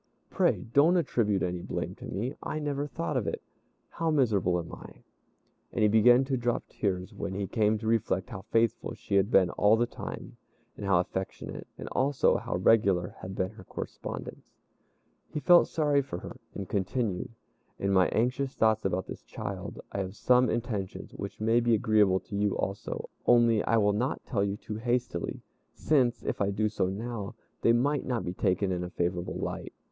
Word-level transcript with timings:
Pray 0.31 0.63
don't 0.73 0.97
attribute 0.97 1.43
any 1.43 1.61
blame 1.61 1.93
to 1.93 2.05
me; 2.07 2.33
I 2.41 2.57
never 2.57 2.87
thought 2.87 3.15
of 3.15 3.27
it. 3.27 3.39
How 3.89 4.09
miserable 4.09 4.57
am 4.57 4.73
I!" 4.73 5.03
And 5.71 5.83
he 5.83 5.87
began 5.87 6.25
to 6.25 6.37
drop 6.37 6.63
tears 6.67 7.13
when 7.13 7.35
he 7.35 7.45
came 7.45 7.77
to 7.77 7.85
reflect 7.85 8.31
how 8.31 8.41
faithful 8.49 8.95
she 8.95 9.13
had 9.13 9.29
been 9.29 9.51
all 9.51 9.77
the 9.77 9.85
time, 9.85 10.37
and 10.75 10.87
how 10.87 10.99
affectionate, 10.99 11.67
and 11.77 11.87
also 11.89 12.37
how 12.37 12.55
regular 12.55 13.09
had 13.19 13.35
been 13.35 13.51
her 13.51 13.63
correspondence. 13.63 14.55
He 15.29 15.39
felt 15.39 15.67
sorry 15.67 16.01
for 16.01 16.17
her, 16.17 16.37
and 16.55 16.67
continued, 16.67 17.29
"In 17.77 17.91
my 17.93 18.07
anxious 18.07 18.55
thoughts 18.55 18.83
about 18.83 19.05
this 19.05 19.21
child, 19.21 19.81
I 19.91 19.99
have 19.99 20.15
some 20.15 20.49
intentions 20.49 21.11
which 21.13 21.39
may 21.39 21.59
be 21.59 21.75
agreeable 21.75 22.19
to 22.21 22.35
you 22.35 22.57
also, 22.57 23.11
only 23.27 23.61
I 23.65 23.77
will 23.77 23.93
not 23.93 24.25
tell 24.25 24.43
you 24.43 24.57
too 24.57 24.77
hastily, 24.77 25.43
since, 25.75 26.23
if 26.23 26.41
I 26.41 26.49
do 26.49 26.69
so 26.69 26.87
now, 26.87 27.35
they 27.61 27.71
might 27.71 28.03
not 28.07 28.25
be 28.25 28.33
taken 28.33 28.71
in 28.71 28.83
a 28.83 28.89
favorable 28.89 29.35
light. 29.35 29.73